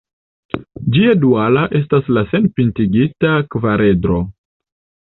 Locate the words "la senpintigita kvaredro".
2.19-4.21